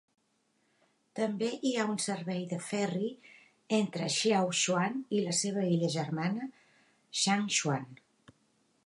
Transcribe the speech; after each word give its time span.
També 1.19 1.49
hi 1.67 1.73
ha 1.81 1.85
un 1.91 1.99
servei 2.05 2.39
de 2.53 2.59
ferri 2.69 3.11
entre 3.79 4.09
Xiachuan 4.15 4.97
i 5.19 5.21
la 5.27 5.37
seva 5.43 5.67
illa 5.77 5.93
germana, 5.99 6.51
Shangchuan. 7.23 7.89